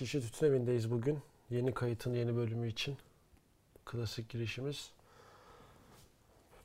Şişe 0.00 0.20
Tütün 0.20 0.46
Evi'ndeyiz 0.46 0.90
bugün. 0.90 1.18
Yeni 1.50 1.74
kayıtın 1.74 2.14
yeni 2.14 2.36
bölümü 2.36 2.68
için. 2.68 2.96
Klasik 3.84 4.28
girişimiz. 4.28 4.92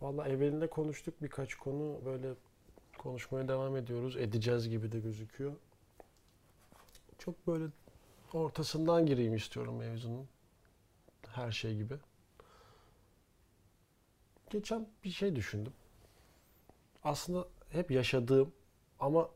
Valla 0.01 0.27
evvelinde 0.27 0.69
konuştuk 0.69 1.21
birkaç 1.21 1.55
konu. 1.55 2.05
Böyle 2.05 2.33
konuşmaya 2.97 3.47
devam 3.47 3.77
ediyoruz. 3.77 4.17
Edeceğiz 4.17 4.69
gibi 4.69 4.91
de 4.91 4.99
gözüküyor. 4.99 5.53
Çok 7.17 7.47
böyle 7.47 7.65
ortasından 8.33 9.05
gireyim 9.05 9.35
istiyorum 9.35 9.77
mevzunun. 9.77 10.27
Her 11.27 11.51
şey 11.51 11.75
gibi. 11.75 11.95
Geçen 14.49 14.89
bir 15.03 15.09
şey 15.09 15.35
düşündüm. 15.35 15.73
Aslında 17.03 17.47
hep 17.69 17.91
yaşadığım 17.91 18.53
ama 18.99 19.29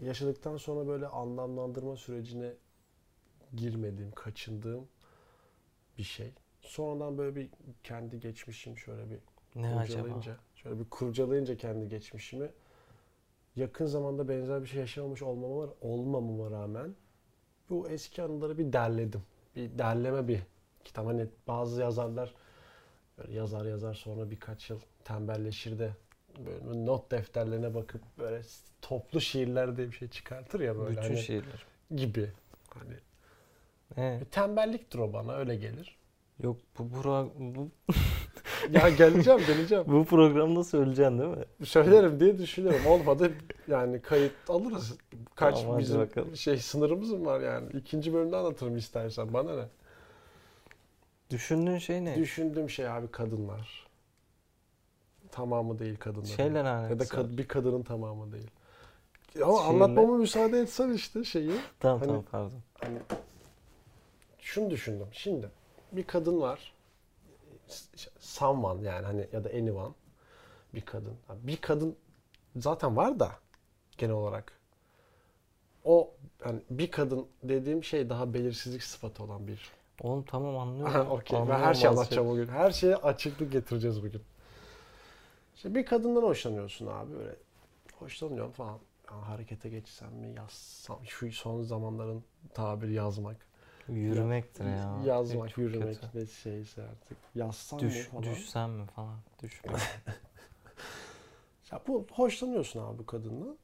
yaşadıktan 0.00 0.56
sonra 0.56 0.88
böyle 0.88 1.06
anlamlandırma 1.06 1.96
sürecine 1.96 2.54
girmediğim, 3.56 4.12
kaçındığım 4.12 4.88
bir 5.98 6.02
şey. 6.02 6.32
Sonradan 6.60 7.18
böyle 7.18 7.36
bir 7.36 7.48
kendi 7.84 8.20
geçmişim 8.20 8.78
şöyle 8.78 9.10
bir 9.10 9.18
Ne 9.54 9.66
acaba? 9.66 9.82
kurcalayınca, 9.82 10.36
şöyle 10.54 10.78
bir 10.80 10.84
kurcalayınca 10.84 11.56
kendi 11.56 11.88
geçmişimi 11.88 12.50
yakın 13.56 13.86
zamanda 13.86 14.28
benzer 14.28 14.62
bir 14.62 14.66
şey 14.66 14.80
yaşamamış 14.80 15.22
olmama, 15.22 15.72
olmamama 15.80 16.50
rağmen 16.50 16.94
bu 17.70 17.88
eski 17.88 18.22
anıları 18.22 18.58
bir 18.58 18.72
derledim. 18.72 19.22
Bir 19.56 19.78
derleme 19.78 20.28
bir 20.28 20.40
kitap. 20.84 21.06
Hani 21.06 21.26
bazı 21.48 21.80
yazarlar 21.80 22.34
böyle 23.18 23.32
yazar 23.32 23.64
yazar 23.66 23.94
sonra 23.94 24.30
birkaç 24.30 24.70
yıl 24.70 24.80
tembelleşir 25.04 25.78
de 25.78 25.90
böyle 26.46 26.86
not 26.86 27.10
defterlerine 27.10 27.74
bakıp 27.74 28.02
böyle 28.18 28.42
toplu 28.82 29.20
şiirler 29.20 29.76
diye 29.76 29.86
bir 29.86 29.96
şey 29.96 30.08
çıkartır 30.08 30.60
ya 30.60 30.78
böyle 30.78 30.90
Bütün 30.90 31.02
hani 31.02 31.18
şiirler. 31.18 31.66
gibi. 31.96 32.30
Hani 32.74 32.94
Ee, 33.98 34.18
bir 34.20 34.24
tembelliktir 34.24 34.98
o 34.98 35.12
bana 35.12 35.34
öyle 35.36 35.56
gelir. 35.56 35.98
yok 36.42 36.56
bu, 36.78 36.82
pro- 36.82 37.30
bu, 37.38 37.68
Ya 38.70 38.88
geleceğim 38.88 39.40
geleceğim. 39.46 39.84
bu 39.86 40.04
programda 40.04 40.64
söyleyeceksin 40.64 41.18
değil 41.18 41.30
mi? 41.30 41.44
Söylerim 41.66 42.20
diye 42.20 42.38
düşünüyorum. 42.38 42.86
Olmadı 42.86 43.32
yani 43.68 44.02
kayıt 44.02 44.32
alırız. 44.48 44.98
Kaç 45.34 45.60
Tamam, 45.62 45.78
bizim 45.78 46.00
bakalım. 46.00 46.36
şey 46.36 46.56
sınırımız 46.58 47.10
mı 47.12 47.24
var 47.24 47.40
yani? 47.40 47.68
İkinci 47.72 48.14
bölümde 48.14 48.36
anlatırım 48.36 48.76
istersen 48.76 49.32
bana 49.32 49.56
ne? 49.56 49.64
Düşündüğün 51.30 51.78
şey 51.78 52.04
ne? 52.04 52.16
Düşündüğüm 52.16 52.70
şey 52.70 52.88
abi 52.88 53.08
kadınlar. 53.08 53.86
Tamamı 55.30 55.78
değil 55.78 55.96
kadınlar. 55.96 56.26
Şeyle 56.26 56.58
ya 56.58 56.64
da 56.98 57.04
kad- 57.04 57.38
bir 57.38 57.48
kadının 57.48 57.82
tamamı 57.82 58.32
değil. 58.32 58.50
Ama 59.44 59.58
Şeyle- 59.58 59.68
anlatmama 59.68 60.16
müsaade 60.16 60.60
etsen 60.60 60.92
işte 60.92 61.24
şeyi. 61.24 61.52
Tamam 61.80 61.98
hani- 61.98 62.06
tamam 62.08 62.24
pardon. 62.30 62.52
Hani 62.80 62.98
şunu 64.50 64.70
düşündüm. 64.70 65.08
Şimdi 65.12 65.50
bir 65.92 66.04
kadın 66.04 66.40
var. 66.40 66.72
Someone 68.18 68.88
yani 68.88 69.06
hani 69.06 69.28
ya 69.32 69.44
da 69.44 69.48
anyone 69.48 69.94
bir 70.74 70.80
kadın. 70.80 71.16
Bir 71.42 71.56
kadın 71.56 71.96
zaten 72.56 72.96
var 72.96 73.20
da 73.20 73.30
genel 73.98 74.14
olarak 74.14 74.52
o 75.84 76.14
yani 76.44 76.60
bir 76.70 76.90
kadın 76.90 77.26
dediğim 77.42 77.84
şey 77.84 78.10
daha 78.10 78.34
belirsizlik 78.34 78.82
sıfatı 78.82 79.22
olan 79.22 79.46
bir. 79.46 79.70
Oğlum 80.00 80.22
tamam 80.22 80.58
anlıyorum. 80.58 81.10
Okey. 81.10 81.38
Ben 81.48 81.58
her 81.60 81.74
şeyi 81.74 81.88
anlatacağım 81.88 82.28
bugün. 82.28 82.48
Her 82.48 82.70
şeye 82.70 82.96
açıklık 82.96 83.52
getireceğiz 83.52 84.02
bugün. 84.02 84.22
İşte 85.56 85.74
bir 85.74 85.86
kadından 85.86 86.22
hoşlanıyorsun 86.22 86.86
abi 86.86 87.12
böyle. 87.12 87.36
Hoşlanıyorum 87.98 88.52
falan. 88.52 88.78
Ya 89.10 89.28
harekete 89.28 89.68
geçsem 89.68 90.12
mi 90.12 90.34
yazsam 90.36 90.98
şu 91.06 91.32
son 91.32 91.62
zamanların 91.62 92.24
tabiri 92.54 92.92
yazmak. 92.92 93.49
Yürümektir 93.90 94.64
ya. 94.64 95.02
Yazmak, 95.06 95.48
Çok 95.48 95.58
yürümek 95.58 96.00
kötü. 96.00 96.18
ve 96.18 96.26
şeyse 96.26 96.82
artık. 96.82 97.18
Yazsam 97.34 97.80
Düş, 97.80 98.12
mı 98.12 98.20
falan. 98.20 98.34
düşsem 98.34 98.70
mi 98.70 98.86
falan. 98.86 99.18
Düşme. 99.42 99.72
Ya 101.72 101.80
bu 101.88 102.06
hoşlanıyorsun 102.12 102.80
abi 102.80 102.98
bu 102.98 103.06
kadınla. 103.06 103.56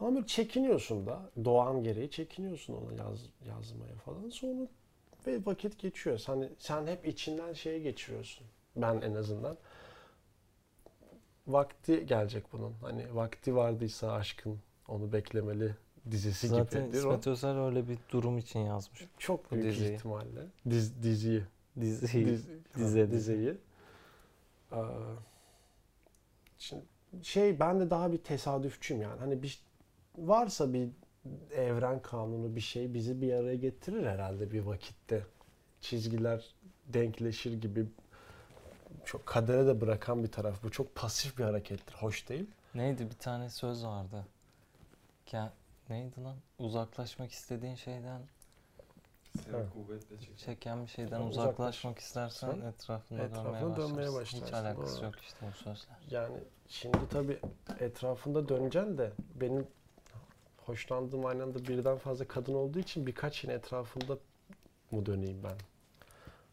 Ama 0.00 0.14
böyle 0.14 0.26
çekiniyorsun 0.26 1.06
da. 1.06 1.30
Doğan 1.44 1.82
gereği 1.82 2.10
çekiniyorsun 2.10 2.74
ona 2.74 2.92
yaz, 3.02 3.20
yazmaya 3.48 3.94
falan. 3.94 4.28
Sonra 4.28 4.66
ve 5.26 5.46
vakit 5.46 5.78
geçiyor. 5.78 6.22
Hani 6.26 6.48
sen 6.58 6.86
hep 6.86 7.06
içinden 7.06 7.52
şeye 7.52 7.78
geçiriyorsun. 7.78 8.46
Ben 8.76 9.00
en 9.00 9.14
azından. 9.14 9.56
Vakti 11.46 12.06
gelecek 12.06 12.52
bunun. 12.52 12.74
Hani 12.82 13.14
vakti 13.14 13.56
vardıysa 13.56 14.12
aşkın 14.12 14.58
onu 14.88 15.12
beklemeli 15.12 15.76
dizisi 16.10 16.48
Zaten 16.48 16.84
gibidir 16.86 17.04
o. 17.04 17.08
İsmet 17.08 17.26
Özel 17.26 17.58
öyle 17.58 17.88
bir 17.88 17.98
durum 18.10 18.38
için 18.38 18.60
yazmış. 18.60 19.06
Çok 19.18 19.52
büyük 19.52 19.64
diziyi. 19.66 19.94
ihtimalle. 19.94 20.46
Diz, 20.70 21.02
diziyi. 21.02 21.42
Diziyi. 21.80 22.26
Diz, 22.26 22.46
dize- 22.76 23.10
dizeyi. 23.10 23.56
Ee, 24.72 24.76
şimdi 26.58 26.82
şey 27.22 27.60
ben 27.60 27.80
de 27.80 27.90
daha 27.90 28.12
bir 28.12 28.18
tesadüfçüyüm 28.18 29.02
yani. 29.02 29.18
Hani 29.20 29.42
bir 29.42 29.60
varsa 30.18 30.72
bir 30.72 30.88
evren 31.56 32.02
kanunu 32.02 32.56
bir 32.56 32.60
şey 32.60 32.94
bizi 32.94 33.20
bir 33.20 33.32
araya 33.32 33.56
getirir 33.56 34.06
herhalde 34.06 34.50
bir 34.50 34.60
vakitte. 34.60 35.26
Çizgiler 35.80 36.54
denkleşir 36.86 37.52
gibi 37.60 37.86
çok 39.04 39.26
kadere 39.26 39.66
de 39.66 39.80
bırakan 39.80 40.22
bir 40.22 40.32
taraf. 40.32 40.62
Bu 40.62 40.70
çok 40.70 40.94
pasif 40.94 41.38
bir 41.38 41.44
harekettir. 41.44 41.94
Hoş 41.94 42.28
değil. 42.28 42.46
Neydi 42.74 43.10
bir 43.10 43.16
tane 43.18 43.50
söz 43.50 43.84
vardı. 43.84 44.26
Ke- 45.26 45.48
neydi 45.92 46.22
lan? 46.24 46.36
Uzaklaşmak 46.58 47.30
istediğin 47.32 47.74
şeyden 47.74 48.22
kuvvetle 49.72 50.18
çeker. 50.20 50.36
çeken 50.36 50.82
bir 50.82 50.90
şeyden 50.90 51.20
Uzaklaş- 51.20 51.28
uzaklaşmak 51.30 51.98
istersen 51.98 52.50
Sen 52.50 52.60
etrafında, 52.60 53.22
etrafında 53.22 53.60
dönmeye, 53.60 53.76
dönmeye 53.76 54.12
başlarsın. 54.12 54.36
Hiç 54.36 54.42
başlarsın, 54.42 54.66
alakası 54.66 54.96
doğru. 54.96 55.04
yok 55.06 55.14
işte 55.20 55.46
o 55.46 55.52
sözler. 55.52 55.96
Yani 56.10 56.38
şimdi 56.68 57.08
tabii 57.10 57.38
etrafında 57.80 58.48
döneceksin 58.48 58.98
de 58.98 59.12
benim 59.34 59.66
hoşlandığım 60.56 61.26
aynı 61.26 61.42
anda 61.42 61.58
birden 61.68 61.98
fazla 61.98 62.28
kadın 62.28 62.54
olduğu 62.54 62.78
için 62.78 63.06
birkaç 63.06 63.44
yine 63.44 63.52
etrafında 63.54 64.18
mı 64.90 65.06
döneyim 65.06 65.42
ben? 65.44 65.56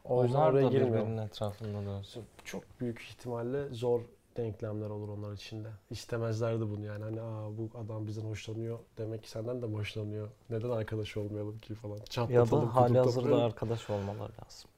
O 0.04 0.24
yüzden 0.24 0.38
Onlar 0.38 0.52
oraya 0.52 0.66
da 0.66 0.70
girmiyorum. 0.70 1.08
birbirinin 1.08 1.28
etrafında 1.28 1.86
dönsün. 1.90 2.26
Çok 2.44 2.80
büyük 2.80 3.02
ihtimalle 3.02 3.70
zor 3.70 4.02
denklemler 4.38 4.90
olur 4.90 5.09
onlar 5.09 5.34
içinde. 5.34 5.67
İstemezlerdi 5.91 6.62
bunu 6.62 6.85
yani. 6.85 7.03
Hani 7.03 7.22
Aa, 7.22 7.57
bu 7.57 7.69
adam 7.85 8.07
bizden 8.07 8.25
hoşlanıyor. 8.25 8.79
Demek 8.97 9.23
ki 9.23 9.29
senden 9.29 9.62
de 9.62 9.66
mi 9.67 9.75
hoşlanıyor? 9.75 10.29
Neden 10.50 10.69
arkadaş 10.69 11.17
olmayalım 11.17 11.59
ki 11.59 11.75
falan. 11.75 12.00
Ya 12.29 12.51
da 12.51 12.75
hali 12.75 12.97
hazırda 12.97 13.44
arkadaş 13.44 13.90
olmaları 13.90 14.31
lazım. 14.45 14.69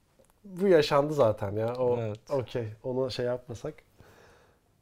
Bu 0.44 0.68
yaşandı 0.68 1.14
zaten 1.14 1.52
ya. 1.52 1.76
O 1.76 1.98
Evet. 1.98 2.20
okey. 2.30 2.68
Onu 2.84 3.12
şey 3.12 3.26
yapmasak. 3.26 3.74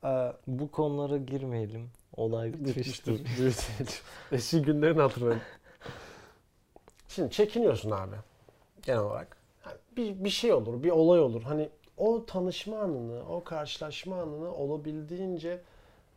Ee, 0.04 0.34
Bu 0.48 0.72
konulara 0.72 1.18
girmeyelim. 1.18 1.90
Olay 2.18 2.54
bitmiştir. 2.54 3.14
Bitmiştir. 3.14 4.02
Eski 4.32 4.62
günlerin 4.62 5.00
hatırlayın. 5.00 5.42
Şimdi 7.08 7.32
çekiniyorsun 7.32 7.92
abi. 7.92 8.16
Genel 8.82 9.00
olarak. 9.00 9.38
Yani 9.66 9.78
bir, 9.98 10.24
bir 10.24 10.30
şey 10.30 10.54
olur, 10.54 10.84
bir 10.84 10.90
olay 10.90 11.20
olur. 11.20 11.44
Hani 11.44 11.70
o 12.00 12.26
tanışma 12.26 12.80
anını, 12.80 13.30
o 13.30 13.44
karşılaşma 13.44 14.22
anını 14.22 14.56
olabildiğince 14.56 15.62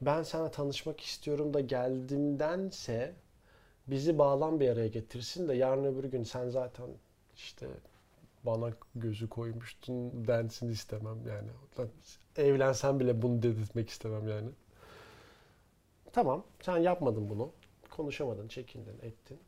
ben 0.01 0.23
sana 0.23 0.51
tanışmak 0.51 1.01
istiyorum 1.01 1.55
da 1.55 1.61
geldimdense 1.61 3.15
bizi 3.87 4.19
bağlan 4.19 4.61
bir 4.61 4.69
araya 4.69 4.89
getirsin 4.89 5.49
de 5.49 5.55
yarın 5.55 5.85
öbür 5.85 6.05
gün 6.05 6.23
sen 6.23 6.49
zaten 6.49 6.87
işte 7.37 7.67
bana 8.45 8.71
gözü 8.95 9.29
koymuştun 9.29 10.27
densin 10.27 10.69
istemem 10.69 11.19
yani. 11.29 11.49
Evlensen 12.37 13.01
bile 13.01 13.23
bunu 13.23 13.43
dedirtmek 13.43 13.89
istemem 13.89 14.29
yani. 14.29 14.49
Tamam 16.13 16.45
sen 16.63 16.79
yapmadın 16.79 17.31
bunu. 17.31 17.53
Konuşamadın, 17.91 18.49
çekindin, 18.49 18.99
ettin. 19.03 19.39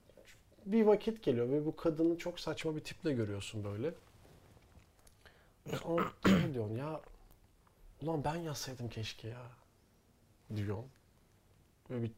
Bir 0.67 0.87
vakit 0.87 1.23
geliyor 1.23 1.49
ve 1.49 1.67
bu 1.67 1.77
kadını 1.77 2.19
çok 2.19 2.41
saçma 2.41 2.77
bir 2.77 2.81
tiple 2.81 3.13
görüyorsun 3.13 3.65
böyle. 3.65 3.95
Sonra 5.71 6.13
diyorsun 6.55 6.77
ya 6.77 7.01
ulan 8.03 8.25
ben 8.25 8.35
yazsaydım 8.35 8.89
keşke 8.89 9.29
ya 9.29 9.43
diyorsun. 10.57 10.87
Böyle 11.91 12.03
bir, 12.03 12.13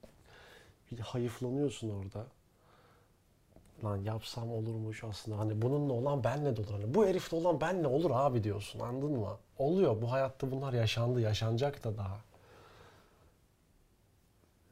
bir 0.93 0.99
hayıflanıyorsun 0.99 1.91
orada. 1.91 2.27
Lan 3.85 3.97
yapsam 3.97 4.51
olurmuş 4.53 5.05
aslında. 5.05 5.39
Hani 5.39 5.63
bununla 5.63 5.93
olan 5.93 6.25
benle 6.25 6.57
de 6.57 6.61
olur. 6.61 6.71
Hani 6.71 6.95
bu 6.95 7.07
herifle 7.07 7.37
olan 7.37 7.61
benle 7.61 7.87
olur 7.87 8.11
abi 8.15 8.45
diyorsun. 8.45 8.81
Anladın 8.81 9.19
mı? 9.19 9.39
Oluyor. 9.59 10.03
Bu 10.03 10.13
hayatta 10.13 10.51
bunlar 10.51 10.73
yaşandı. 10.73 11.21
Yaşanacak 11.21 11.85
da 11.85 11.97
daha. 11.97 12.21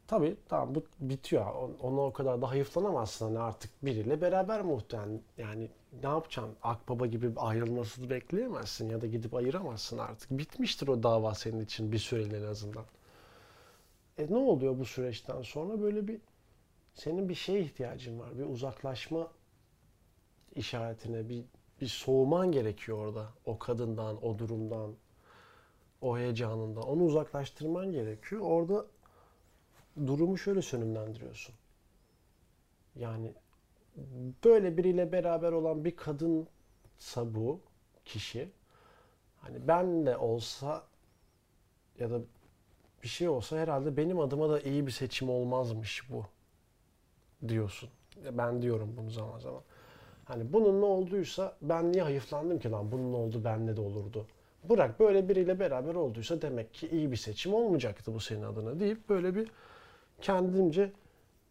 Tabii 0.07 0.37
tamam 0.49 0.75
bu 0.75 0.85
bitiyor. 1.01 1.47
On- 1.55 1.77
Ona 1.83 2.01
o 2.01 2.13
kadar 2.13 2.43
da 2.43 2.51
hayıflanamazsın 2.51 3.25
hani 3.27 3.39
artık 3.39 3.71
biriyle 3.85 4.21
beraber 4.21 4.61
muhtemelen. 4.63 5.21
Yani 5.39 5.71
ne 6.03 6.09
yapacaksın? 6.09 6.57
Akbaba 6.63 7.07
gibi 7.07 7.33
ayrılmasını 7.37 8.11
bekleyemezsin 8.11 8.89
ya 8.91 9.01
da 9.01 9.07
gidip 9.07 9.35
ayıramazsın 9.35 9.99
artık. 9.99 10.31
Bitmiştir 10.31 10.89
o 10.89 11.03
dava 11.03 11.35
senin 11.35 11.61
için 11.61 11.93
bir 11.93 11.99
süreliğine 11.99 12.37
en 12.47 12.49
azından. 12.51 12.85
E 14.19 14.27
ne 14.31 14.37
oluyor 14.37 14.79
bu 14.79 14.85
süreçten 14.85 15.43
sonra? 15.43 15.81
Böyle 15.83 16.09
bir 16.09 16.21
senin 16.95 17.29
bir 17.29 17.35
şeye 17.35 17.61
ihtiyacın 17.61 18.21
var. 18.21 18.39
Bir 18.39 18.45
uzaklaşma 18.45 19.29
işaretine 20.55 21.29
bir 21.29 21.45
bir 21.81 21.87
soğuman 21.87 22.53
gerekiyor 22.53 22.99
orada. 22.99 23.29
O 23.47 23.59
kadından, 23.59 24.25
o 24.25 24.39
durumdan, 24.39 24.95
o 26.01 26.19
heyecanından. 26.19 26.83
Onu 26.83 27.03
uzaklaştırman 27.05 27.93
gerekiyor. 27.93 28.43
Orada 28.45 28.87
durumu 29.97 30.39
şöyle 30.39 30.63
sönümlendiriyorsun. 30.63 31.55
Yani 32.97 33.33
böyle 34.45 34.77
biriyle 34.77 35.13
beraber 35.13 35.53
olan 35.53 35.85
bir 35.85 35.97
kadınsa 35.97 37.35
bu 37.35 37.61
kişi 38.05 38.49
hani 39.41 39.69
benle 39.69 40.17
olsa 40.17 40.85
ya 41.99 42.11
da 42.11 42.21
bir 43.03 43.09
şey 43.09 43.29
olsa 43.29 43.57
herhalde 43.57 43.97
benim 43.97 44.21
adıma 44.21 44.51
da 44.51 44.61
iyi 44.61 44.87
bir 44.87 44.93
seçim 44.93 45.31
olmazmış 45.31 46.11
bu 46.11 46.25
diyorsun. 47.49 47.89
Ben 48.33 48.63
diyorum 48.63 48.95
bunu 48.97 49.11
zaman 49.11 49.39
zaman. 49.39 49.63
Hani 50.25 50.53
bununla 50.53 50.87
olduysa 50.87 51.57
ben 51.63 51.93
niye 51.93 52.03
hayıflandım 52.03 52.59
ki 52.59 52.71
lan 52.71 52.93
bunun 52.93 53.13
oldu 53.13 53.45
benle 53.45 53.77
de 53.77 53.81
olurdu. 53.81 54.27
Bırak 54.69 55.01
böyle 55.01 55.29
biriyle 55.29 55.61
beraber 55.61 55.95
olduysa 55.95 56.43
demek 56.43 56.75
ki 56.75 56.89
iyi 56.89 57.13
bir 57.13 57.17
seçim 57.17 57.55
olmayacaktı 57.55 58.15
bu 58.15 58.21
senin 58.21 58.43
adına 58.43 58.81
deyip 58.81 59.09
böyle 59.09 59.35
bir 59.35 59.51
kendimce 60.21 60.93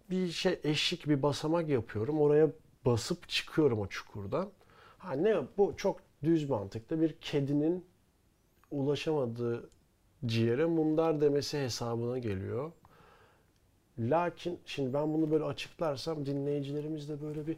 bir 0.10 0.28
şey 0.28 0.60
eşik 0.64 1.10
bir 1.10 1.24
basamak 1.24 1.70
yapıyorum. 1.70 2.22
Oraya 2.22 2.50
basıp 2.86 3.30
çıkıyorum 3.30 3.80
o 3.80 3.88
çukurdan. 3.88 4.50
Ha 4.98 5.14
ne 5.14 5.36
bu 5.58 5.74
çok 5.78 6.00
düz 6.24 6.50
mantıklı 6.50 7.02
bir 7.02 7.14
kedinin 7.22 7.86
ulaşamadığı 8.72 9.70
ciğere 10.26 10.66
mundar 10.66 11.22
demesi 11.22 11.60
hesabına 11.60 12.20
geliyor. 12.20 12.72
Lakin 14.00 14.60
şimdi 14.66 14.94
ben 14.94 15.14
bunu 15.14 15.32
böyle 15.32 15.44
açıklarsam 15.44 16.26
dinleyicilerimiz 16.26 17.10
de 17.10 17.22
böyle 17.22 17.48
bir 17.48 17.58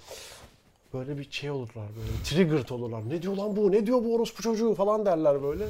böyle 0.94 1.18
bir 1.18 1.31
şey 1.31 1.51
olurlar 1.51 1.88
böyle 1.96 2.24
triggered 2.24 2.69
olurlar. 2.69 3.10
Ne 3.10 3.22
diyor 3.22 3.36
lan 3.36 3.56
bu? 3.56 3.72
Ne 3.72 3.86
diyor 3.86 4.04
bu 4.04 4.16
orospu 4.16 4.44
çocuğu 4.44 4.74
falan 4.74 5.06
derler 5.06 5.44
böyle. 5.44 5.68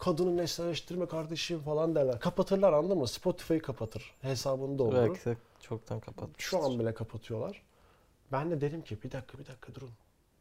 Kadını 0.00 0.36
nesneleştirme 0.36 1.06
kardeşim 1.06 1.60
falan 1.60 1.94
derler. 1.94 2.20
Kapatırlar 2.20 2.72
anladın 2.72 2.98
mı? 2.98 3.08
Spotify'ı 3.08 3.62
kapatır. 3.62 4.14
Hesabını 4.22 4.78
doldurur. 4.78 5.08
Belki 5.08 5.24
de 5.24 5.36
çoktan 5.60 6.00
kapatmıştır. 6.00 6.42
Şu 6.50 6.64
an 6.64 6.78
bile 6.78 6.94
kapatıyorlar. 6.94 7.62
Ben 8.32 8.50
de 8.50 8.60
dedim 8.60 8.82
ki 8.82 9.02
bir 9.02 9.12
dakika 9.12 9.38
bir 9.38 9.46
dakika 9.46 9.74
durun. 9.74 9.90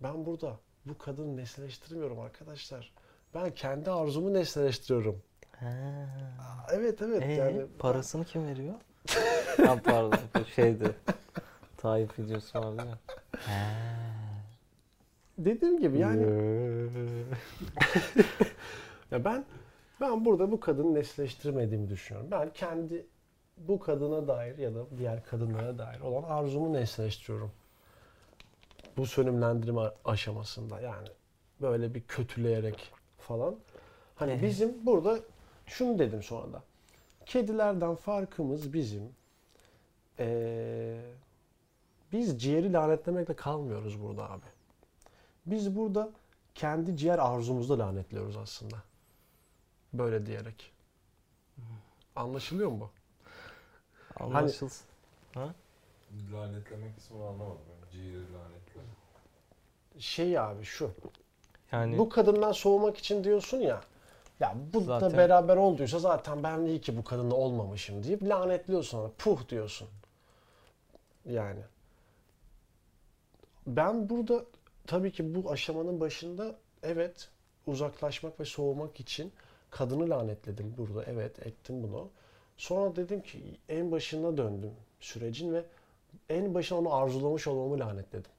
Ben 0.03 0.25
burada 0.25 0.57
bu 0.85 0.97
kadını 0.97 1.37
nesneleştirmiyorum 1.37 2.19
arkadaşlar. 2.19 2.91
Ben 3.35 3.51
kendi 3.53 3.91
arzumu 3.91 4.33
nesneleştiriyorum. 4.33 5.21
Ha. 5.59 5.69
Evet 6.73 7.01
evet 7.01 7.23
Ee, 7.23 7.31
yani. 7.31 7.65
parasını 7.79 8.25
kim 8.25 8.47
veriyor? 8.47 8.75
ha, 9.65 9.79
pardon 9.83 10.43
şeydi. 10.55 10.95
Tayyip 11.77 12.19
videosu 12.19 12.59
vardı 12.59 12.83
ya. 12.89 12.97
Dediğim 15.37 15.79
gibi 15.79 15.99
yani 15.99 16.25
ya 19.11 19.25
ben 19.25 19.45
ben 20.01 20.25
burada 20.25 20.51
bu 20.51 20.59
kadını 20.59 20.93
nesneleştirmediğimi 20.93 21.89
düşünüyorum. 21.89 22.31
Ben 22.31 22.53
kendi 22.53 23.05
bu 23.57 23.79
kadına 23.79 24.27
dair 24.27 24.57
ya 24.57 24.75
da 24.75 24.85
diğer 24.97 25.25
kadınlara 25.25 25.77
dair 25.77 25.99
olan 25.99 26.23
arzumu 26.23 26.73
nesneleştiriyorum. 26.73 27.51
Bu 28.97 29.05
sönümlendirme 29.05 29.81
aşamasında 30.05 30.81
yani 30.81 31.07
böyle 31.61 31.95
bir 31.95 32.01
kötüleyerek 32.01 32.91
falan. 33.17 33.55
Hani 34.15 34.31
Ee? 34.31 34.41
bizim 34.41 34.85
burada 34.85 35.19
şunu 35.65 35.99
dedim 35.99 36.23
sonra 36.23 36.53
da. 36.53 36.63
Kedilerden 37.25 37.95
farkımız 37.95 38.73
bizim 38.73 39.03
ee, 40.19 41.01
biz 42.11 42.41
ciğeri 42.41 42.73
lanetlemekle 42.73 43.33
kalmıyoruz 43.33 44.01
burada 44.01 44.31
abi. 44.31 44.45
Biz 45.45 45.75
burada 45.75 46.09
kendi 46.55 46.97
ciğer 46.97 47.19
arzumuzda 47.19 47.79
lanetliyoruz 47.79 48.37
aslında. 48.37 48.75
Böyle 49.93 50.25
diyerek. 50.25 50.71
Anlaşılıyor 52.15 52.69
mu 52.69 52.79
bu? 52.79 54.23
Anlaşılsın. 54.23 54.87
Lanetlemek 56.33 56.95
kısmını 56.95 57.23
anlamadım. 57.27 57.61
Yani 57.81 57.91
ciğeri 57.91 58.33
lanetle. 58.33 58.81
Şey 59.99 60.39
abi 60.39 60.63
şu. 60.63 60.91
Yani 61.71 61.97
Bu 61.97 62.09
kadından 62.09 62.51
soğumak 62.51 62.97
için 62.97 63.23
diyorsun 63.23 63.57
ya. 63.57 63.81
Ya 64.39 64.55
bu 64.73 64.81
da 64.81 64.99
Zaten- 64.99 65.17
beraber 65.17 65.55
olduysa 65.57 65.99
zaten 65.99 66.43
ben 66.43 66.59
iyi 66.59 66.81
ki 66.81 66.97
bu 66.97 67.03
kadınla 67.03 67.35
olmamışım 67.35 68.03
deyip 68.03 68.23
lanetliyorsun 68.23 68.97
ona. 68.97 69.11
Puh 69.17 69.49
diyorsun. 69.49 69.87
Yani. 71.25 71.59
Ben 73.67 74.09
burada 74.09 74.45
tabii 74.87 75.11
ki 75.11 75.35
bu 75.35 75.51
aşamanın 75.51 75.99
başında 75.99 76.55
evet 76.83 77.29
uzaklaşmak 77.67 78.39
ve 78.39 78.45
soğumak 78.45 78.99
için 78.99 79.31
kadını 79.71 80.09
lanetledim 80.09 80.73
burada. 80.77 81.03
Evet 81.03 81.47
ettim 81.47 81.83
bunu. 81.83 82.09
Sonra 82.57 82.95
dedim 82.95 83.21
ki 83.21 83.57
en 83.69 83.91
başına 83.91 84.37
döndüm 84.37 84.71
sürecin 84.99 85.53
ve 85.53 85.63
en 86.29 86.53
başına 86.53 86.77
onu 86.79 86.93
arzulamış 86.93 87.47
olmamı 87.47 87.79
lanetledim. 87.79 88.31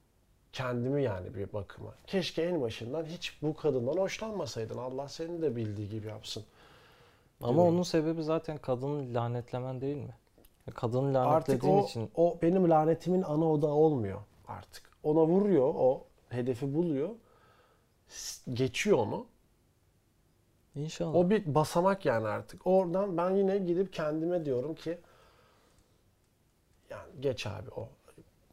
Kendimi 0.53 1.03
yani 1.03 1.35
bir 1.35 1.53
bakıma. 1.53 1.95
Keşke 2.07 2.43
en 2.43 2.61
başından 2.61 3.05
hiç 3.05 3.39
bu 3.43 3.57
kadından 3.57 3.97
hoşlanmasaydın. 3.97 4.79
Allah 4.79 5.09
seni 5.09 5.43
de 5.43 5.57
bildiği 5.57 5.89
gibi 5.89 6.07
yapsın. 6.07 6.45
ama 7.41 7.53
diyorum. 7.53 7.75
onun 7.75 7.83
sebebi 7.83 8.23
zaten 8.23 8.59
kadını 8.59 9.15
lanetlemen 9.15 9.81
değil 9.81 9.97
mi? 9.97 10.15
Kadını 10.75 11.21
Artık 11.21 11.49
lanetlediğin 11.49 11.83
o, 11.83 11.85
için 11.85 12.11
o 12.15 12.39
benim 12.43 12.71
lanetimin 12.71 13.23
ana 13.23 13.53
odağı 13.53 13.71
olmuyor 13.71 14.21
artık. 14.49 14.91
Ona 15.03 15.27
vuruyor, 15.27 15.75
o 15.77 16.05
hedefi 16.29 16.75
buluyor. 16.75 17.11
Geçiyor 18.53 18.99
onu. 18.99 19.27
İnşallah. 20.77 21.15
O 21.15 21.31
bir 21.31 21.55
basamak 21.55 22.07
yani 22.07 22.29
artık. 22.29 22.67
Oradan 22.67 23.17
ben 23.17 23.31
yine 23.31 23.59
gidip 23.59 23.93
kendime 23.93 24.45
diyorum 24.45 24.75
ki 24.75 24.99
yani 26.91 27.11
geç 27.21 27.47
abi 27.47 27.71
o. 27.71 27.89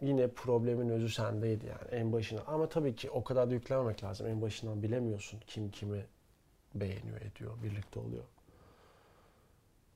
Yine 0.01 0.27
problemin 0.27 0.89
özü 0.89 1.09
sendeydi 1.09 1.65
yani 1.65 2.01
en 2.01 2.13
başına. 2.13 2.41
Ama 2.47 2.69
tabii 2.69 2.95
ki 2.95 3.09
o 3.09 3.23
kadar 3.23 3.49
da 3.49 3.53
yüklenmemek 3.53 4.03
lazım. 4.03 4.27
En 4.27 4.41
başından 4.41 4.83
bilemiyorsun 4.83 5.39
kim 5.47 5.71
kimi 5.71 6.05
beğeniyor, 6.75 7.21
ediyor, 7.21 7.51
birlikte 7.63 7.99
oluyor. 7.99 8.23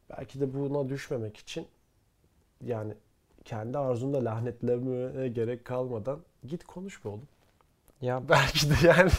Belki 0.09 0.39
de 0.39 0.53
buna 0.53 0.89
düşmemek 0.89 1.37
için 1.37 1.67
yani 2.65 2.93
kendi 3.45 3.77
arzunda 3.77 4.25
lanetlemeye 4.25 5.27
gerek 5.27 5.65
kalmadan 5.65 6.19
git 6.47 6.63
konuş 6.63 7.05
be 7.05 7.09
oğlum. 7.09 7.27
Ya 8.01 8.29
Belki 8.29 8.69
de 8.69 8.87
yani 8.87 9.11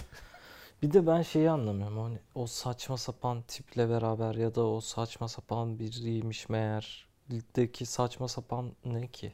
bir 0.83 0.93
de 0.93 1.07
ben 1.07 1.23
şeyi 1.23 1.51
anlamıyorum. 1.51 1.99
Hani 1.99 2.19
o 2.35 2.47
saçma 2.47 2.97
sapan 2.97 3.43
tiple 3.43 3.89
beraber 3.91 4.35
ya 4.35 4.55
da 4.55 4.67
o 4.67 4.81
saçma 4.81 5.29
sapan 5.29 5.79
biriymiş 5.79 6.49
meğer. 6.49 7.07
Ligdeki 7.31 7.87
saçma 7.87 8.29
sapan 8.29 8.73
ne 8.85 9.09
ki? 9.09 9.33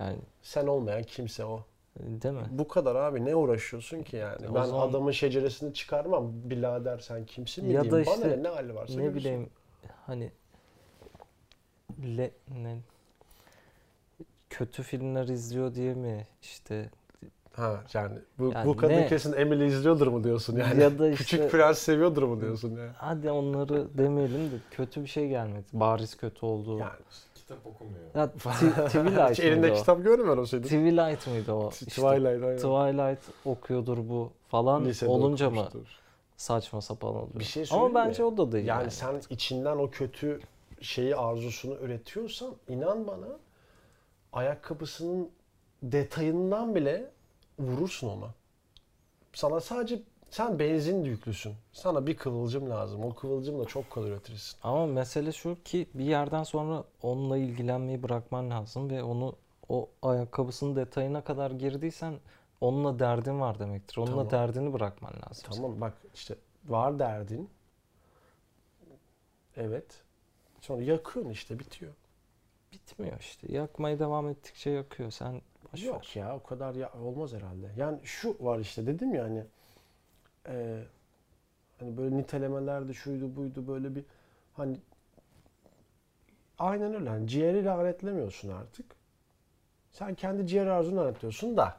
Yani 0.00 0.18
sen 0.42 0.66
olmayan 0.66 1.02
kimse 1.02 1.44
o. 1.44 1.64
değil 2.00 2.34
mi? 2.34 2.46
Bu 2.50 2.68
kadar 2.68 2.94
abi 2.96 3.24
ne 3.24 3.34
uğraşıyorsun 3.36 4.02
ki 4.02 4.16
yani? 4.16 4.48
O 4.48 4.54
ben 4.54 4.64
zaman- 4.64 4.88
adamın 4.88 5.10
şeceresini 5.12 5.74
çıkarmam. 5.74 6.32
Birader 6.50 6.98
sen 6.98 7.26
kimsin 7.26 7.64
mi 7.66 7.72
Ya 7.74 7.82
diyeyim. 7.82 8.06
da 8.06 8.10
Bana 8.10 8.14
işte 8.16 8.28
ne, 8.38 8.42
ne 8.42 8.48
hali 8.48 8.74
varsa 8.74 8.94
ne 8.94 9.02
görsün. 9.02 9.16
bileyim 9.20 9.50
hani 10.06 10.32
le, 12.02 12.30
ne 12.48 12.78
kötü 14.50 14.82
filmler 14.82 15.28
izliyor 15.28 15.74
diye 15.74 15.94
mi 15.94 16.26
işte 16.42 16.90
Ha 17.58 17.84
yani 17.94 18.18
bu, 18.38 18.52
Yani 18.54 18.66
bu 18.66 18.76
kadın 18.76 18.94
ne? 18.94 19.06
kesin 19.06 19.32
Emily 19.32 19.66
izliyordur 19.66 20.06
mu 20.06 20.24
diyorsun 20.24 20.56
yani? 20.56 20.82
Ya 20.82 20.98
da 20.98 21.08
işte- 21.08 21.24
Küçük 21.24 21.50
Prens 21.50 21.78
seviyordur 21.78 22.22
mu 22.22 22.40
diyorsun 22.40 22.70
yani? 22.76 22.90
hadi 22.96 23.30
onları 23.30 23.98
demeyelim 23.98 24.50
de 24.50 24.56
kötü 24.70 25.02
bir 25.02 25.06
şey 25.06 25.28
gelmedi. 25.28 25.66
Bariz 25.72 26.16
kötü 26.16 26.46
oldu. 26.46 26.78
Yani 26.78 26.90
Kitap 27.34 27.66
okumuyor. 27.66 28.04
Ya 28.14 28.32
T- 28.32 28.38
Twilight 28.86 29.30
hiç 29.30 29.40
elinde 29.40 29.60
mıydı 29.60 29.74
o? 29.74 29.76
kitap 29.80 30.04
görmüyor 30.04 30.36
muydun? 30.36 30.44
Twilight 30.62 31.26
mıydı 31.26 31.52
o? 31.52 31.68
İşte 31.70 31.84
Twilight 31.86 32.26
aynen. 32.44 32.56
Twilight 32.56 33.20
okuyordur 33.44 33.98
bu 33.98 34.32
falan 34.48 34.84
Lisede 34.84 35.10
olunca 35.10 35.50
mı 35.50 35.68
saçma 36.36 36.80
sapan 36.80 37.10
oluyor? 37.10 37.28
Bir 37.38 37.44
şey 37.44 37.62
Ama 37.62 37.68
söyleyeyim 37.68 37.92
mi? 37.92 38.04
bence 38.08 38.24
o 38.24 38.36
da 38.36 38.52
değil. 38.52 38.66
Yani 38.66 38.80
yani. 38.80 38.90
sen 38.90 39.20
içinden 39.30 39.76
o 39.76 39.90
kötü 39.90 40.40
şeyi 40.80 41.16
arzusunu 41.16 41.74
üretiyorsan 41.74 42.54
inan 42.68 43.06
bana 43.06 43.28
ayakkabısının 44.32 45.28
detayından 45.82 46.74
bile 46.74 47.10
vurursun 47.58 48.08
ona. 48.08 48.34
Sana 49.32 49.60
sadece 49.60 50.02
sen 50.30 50.58
benzin 50.58 51.04
yüklüsün. 51.04 51.54
Sana 51.72 52.06
bir 52.06 52.16
kıvılcım 52.16 52.70
lazım. 52.70 53.04
O 53.04 53.14
kıvılcımla 53.14 53.64
çok 53.64 53.90
kolay 53.90 54.10
üretirsin. 54.10 54.58
Ama 54.62 54.86
mesele 54.86 55.32
şu 55.32 55.56
ki 55.64 55.88
bir 55.94 56.04
yerden 56.04 56.42
sonra 56.42 56.84
onunla 57.02 57.38
ilgilenmeyi 57.38 58.02
bırakman 58.02 58.50
lazım 58.50 58.90
ve 58.90 59.02
onu 59.02 59.36
o 59.68 59.88
ayakkabısının 60.02 60.76
detayına 60.76 61.24
kadar 61.24 61.50
girdiysen 61.50 62.14
onunla 62.60 62.98
derdin 62.98 63.40
var 63.40 63.58
demektir. 63.58 63.96
Onunla 63.96 64.28
Tamam. 64.28 64.30
derdini 64.30 64.72
bırakman 64.72 65.12
lazım. 65.12 65.50
Tamam 65.50 65.80
bak 65.80 65.94
işte 66.14 66.34
var 66.68 66.98
derdin. 66.98 67.50
Evet. 69.56 70.02
Sonra 70.60 70.82
yakıyorsun 70.82 71.32
işte 71.32 71.58
bitiyor. 71.58 71.92
Bitmiyor 72.72 73.20
işte. 73.20 73.52
Yakmaya 73.52 73.98
devam 73.98 74.28
ettikçe 74.28 74.70
yakıyor. 74.70 75.10
Sen 75.10 75.42
Boş 75.72 75.82
ver. 75.82 75.86
Yok 75.86 76.16
ya 76.16 76.36
o 76.36 76.42
kadar 76.42 76.74
ya, 76.74 76.92
olmaz 76.92 77.32
herhalde. 77.32 77.66
Yani 77.76 77.98
şu 78.04 78.36
var 78.40 78.58
işte 78.58 78.86
dedim 78.86 79.14
ya 79.14 79.24
hani 79.24 79.44
e, 80.48 80.82
hani 81.80 81.96
böyle 81.96 82.16
nitelemelerde 82.16 82.92
şuydu 82.92 83.36
buydu 83.36 83.68
böyle 83.68 83.96
bir 83.96 84.04
hani 84.54 84.76
aynen 86.58 86.94
öyle. 86.94 87.08
Hani 87.08 87.28
ciğeri 87.28 87.64
lanetlemiyorsun 87.64 88.48
artık. 88.48 88.86
Sen 89.90 90.14
kendi 90.14 90.46
ciğer 90.46 90.66
arzunu 90.66 90.96
lanetlıyorsun 90.96 91.56
da 91.56 91.76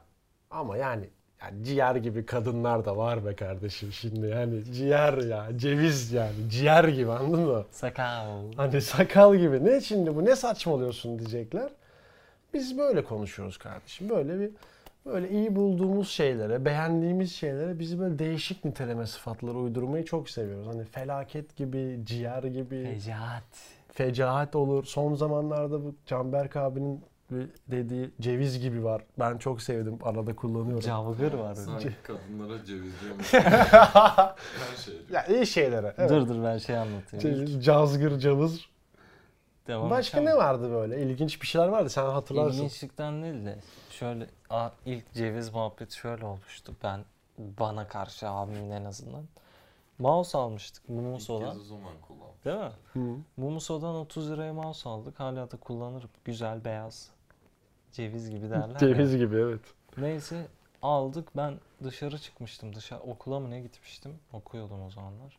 ama 0.50 0.76
yani 0.76 1.08
yani 1.42 1.64
ciğer 1.64 1.96
gibi 1.96 2.26
kadınlar 2.26 2.84
da 2.84 2.96
var 2.96 3.26
be 3.26 3.36
kardeşim 3.36 3.92
şimdi 3.92 4.26
yani 4.26 4.64
ciğer 4.64 5.18
ya 5.18 5.58
ceviz 5.58 6.12
yani 6.12 6.50
ciğer 6.50 6.84
gibi 6.84 7.10
anladın 7.12 7.40
mı? 7.40 7.64
Sakal. 7.70 8.52
Hani 8.56 8.80
sakal 8.80 9.36
gibi. 9.36 9.64
Ne 9.64 9.80
şimdi 9.80 10.16
bu? 10.16 10.24
Ne 10.24 10.36
saçmalıyorsun 10.36 11.18
diyecekler. 11.18 11.70
Biz 12.54 12.78
böyle 12.78 13.04
konuşuyoruz 13.04 13.58
kardeşim. 13.58 14.08
Böyle 14.08 14.40
bir 14.40 14.50
böyle 15.06 15.30
iyi 15.30 15.56
bulduğumuz 15.56 16.08
şeylere, 16.10 16.64
beğendiğimiz 16.64 17.32
şeylere 17.32 17.78
biz 17.78 17.98
böyle 18.00 18.18
değişik 18.18 18.64
niteleme 18.64 19.06
sıfatları 19.06 19.58
uydurmayı 19.58 20.04
çok 20.04 20.30
seviyoruz. 20.30 20.66
Hani 20.66 20.84
felaket 20.84 21.56
gibi, 21.56 22.00
ciğer 22.04 22.42
gibi, 22.42 22.84
Fecaat. 22.94 23.44
fecaat 23.92 24.56
olur. 24.56 24.84
Son 24.84 25.14
zamanlarda 25.14 25.84
bu 25.84 25.94
Canberk 26.06 26.56
abinin 26.56 27.00
dediği 27.70 28.10
ceviz 28.20 28.60
gibi 28.60 28.84
var. 28.84 29.02
Ben 29.18 29.38
çok 29.38 29.62
sevdim. 29.62 29.98
Arada 30.02 30.36
kullanıyorum. 30.36 30.80
Cavgır 30.80 31.32
var. 31.32 31.54
Sanki 31.54 31.90
kadınlara 32.02 32.64
ceviz 32.64 32.92
diyormuş. 33.04 33.32
Her 33.34 34.76
şey 34.84 34.94
diyor. 34.94 35.10
ya 35.10 35.26
iyi 35.26 35.46
şeylere. 35.46 35.94
Evet. 35.98 36.10
Dur 36.10 36.28
dur 36.28 36.42
ben 36.44 36.58
şey 36.58 36.76
anlatayım. 36.76 37.44
Ce- 37.46 37.60
Cazgır, 37.62 38.18
cavız. 38.18 38.60
Devam 39.70 39.90
Başka 39.90 40.20
ne 40.20 40.36
vardı 40.36 40.70
böyle? 40.70 41.02
İlginç 41.02 41.42
bir 41.42 41.46
şeyler 41.46 41.68
vardı. 41.68 41.90
Sen 41.90 42.04
hatırlarsın. 42.04 42.56
İlginçlikten 42.56 43.22
değil 43.22 43.46
de 43.46 43.58
şöyle 43.90 44.26
a, 44.50 44.70
ilk 44.86 45.12
ceviz 45.12 45.54
muhabbeti 45.54 45.96
şöyle 45.96 46.24
olmuştu. 46.24 46.74
Ben 46.82 47.04
bana 47.38 47.88
karşı 47.88 48.28
abimin 48.28 48.70
en 48.70 48.84
azından. 48.84 49.24
Mouse 49.98 50.38
almıştık 50.38 50.82
İlk 50.84 50.90
Mumuso'dan. 50.90 51.52
kez 51.52 51.60
o 51.60 51.64
zaman 51.64 51.92
kullandım. 52.08 52.34
Değil 52.44 52.56
mi? 52.56 52.72
Hı. 52.92 53.16
Mumuso'dan 53.36 53.94
30 53.94 54.30
liraya 54.30 54.52
mouse 54.52 54.88
aldık. 54.88 55.20
Hala 55.20 55.50
da 55.50 55.56
kullanırım. 55.56 56.10
Güzel 56.24 56.64
beyaz. 56.64 57.10
Ceviz 57.92 58.30
gibi 58.30 58.50
derler 58.50 58.68
ya. 58.68 58.78
Ceviz 58.78 59.16
gibi 59.16 59.36
evet. 59.36 59.60
Neyse 59.96 60.46
aldık. 60.82 61.36
Ben 61.36 61.54
dışarı 61.84 62.18
çıkmıştım. 62.18 62.74
Dışarı 62.74 63.00
okula 63.00 63.40
mı 63.40 63.50
ne 63.50 63.60
gitmiştim? 63.60 64.18
Okuyordum 64.32 64.82
o 64.86 64.90
zamanlar. 64.90 65.38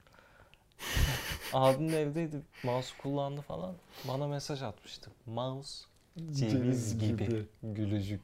Abim 1.54 1.92
de 1.92 2.02
evdeydi. 2.02 2.42
Mouse 2.64 2.94
kullandı 3.02 3.42
falan. 3.42 3.76
Bana 4.08 4.28
mesaj 4.28 4.62
atmıştı. 4.62 5.12
Mouse 5.26 5.86
ceviz 6.32 7.00
gibi. 7.00 7.46
Gülücük. 7.64 8.22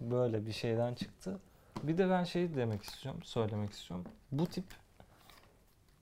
Böyle 0.00 0.46
bir 0.46 0.52
şeyden 0.52 0.94
çıktı. 0.94 1.40
Bir 1.82 1.98
de 1.98 2.10
ben 2.10 2.24
şey 2.24 2.54
demek 2.54 2.82
istiyorum, 2.82 3.22
söylemek 3.22 3.72
istiyorum. 3.72 4.06
Bu 4.32 4.46
tip 4.46 4.64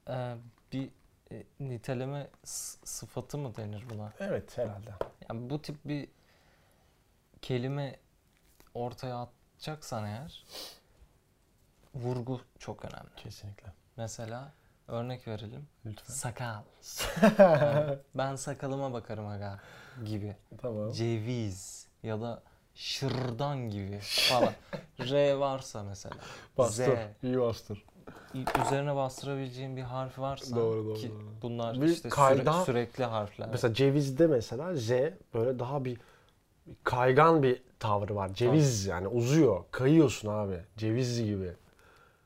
e, 0.09 0.35
bir 0.73 0.89
e, 1.33 1.45
niteleme 1.61 2.29
sıfatı 2.85 3.39
mı 3.39 3.57
denir 3.57 3.85
buna? 3.91 4.13
Evet 4.21 4.59
herhalde. 4.59 4.91
Yani 5.29 5.51
bu 5.51 5.63
tip 5.63 5.77
bir 5.85 6.09
kelime 7.43 7.97
ortaya 8.75 9.17
atacaksan 9.17 10.05
eğer 10.05 10.45
vurgu 11.95 12.41
çok 12.59 12.85
önemli. 12.85 13.15
Kesinlikle. 13.17 13.73
Mesela 13.97 14.53
örnek 14.91 15.29
verelim. 15.29 15.67
Lütfen. 15.87 16.15
Sakal. 16.15 16.63
Yani 17.39 17.99
ben 18.15 18.37
sakalıma 18.37 18.93
bakarım 18.93 19.27
aga 19.27 19.59
gibi. 20.05 20.37
tamam. 20.63 20.93
Ceviz 20.93 21.87
ya 22.03 22.21
da 22.21 22.43
şırdan 22.75 23.71
gibi 23.71 23.99
falan. 24.29 24.53
R 25.01 25.35
varsa 25.35 25.83
mesela. 25.83 26.15
Bastır. 26.59 26.85
Z. 26.87 27.25
İyi 27.25 27.41
bastır. 27.41 27.85
Üzerine 28.67 28.97
bastırabileceğin 28.97 29.77
bir 29.77 29.83
harf 29.83 30.19
varsa 30.19 30.57
Doğru, 30.57 30.85
doğru, 30.85 30.95
ki 30.95 31.11
doğru. 31.11 31.23
bunlar 31.43 31.81
Bir 31.81 31.87
işte 31.87 32.09
süre- 32.09 32.15
kayda- 32.15 32.65
sürekli 32.65 33.05
harfler. 33.05 33.49
Mesela 33.51 33.75
cevizde 33.75 34.27
mesela 34.27 34.75
Z 34.77 34.91
böyle 35.35 35.59
daha 35.59 35.85
bir 35.85 35.99
kaygan 36.85 37.43
bir 37.43 37.63
tavrı 37.79 38.15
var. 38.17 38.35
Ceviz 38.35 38.87
yani 38.87 39.09
uzuyor. 39.09 39.65
Kayıyorsun 39.71 40.29
abi. 40.29 40.61
Ceviz 40.77 41.25
gibi. 41.25 41.53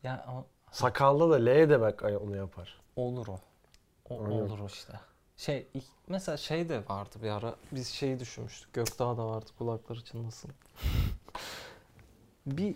Yani 0.03 0.21
ama 0.21 0.45
Sakalda 0.75 1.31
da 1.31 1.35
L 1.45 1.71
demek 1.71 2.03
onu 2.05 2.37
yapar. 2.37 2.81
Olur 2.97 3.27
o. 3.29 3.39
O 4.11 4.15
olur 4.19 4.59
o 4.59 4.67
işte. 4.67 4.93
Şey 5.37 5.67
ilk- 5.75 5.85
mesela 6.09 6.37
şey 6.37 6.69
de 6.69 6.83
vardı 6.89 7.17
bir 7.23 7.29
ara 7.31 7.55
biz 7.73 7.89
şeyi 7.89 8.21
düşünmüştük. 8.21 8.73
Gökdağ 8.73 9.17
da 9.17 9.27
vardı 9.27 9.51
kulakları 9.59 10.05
çınlasın. 10.05 10.51
bir 12.47 12.75